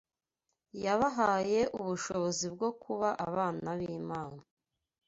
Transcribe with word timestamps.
yabahaye 0.83 1.59
ubushobozi 1.79 2.45
bwo 2.53 2.69
kuba 2.81 3.09
abana 3.27 3.69
b’Imana 3.79 4.41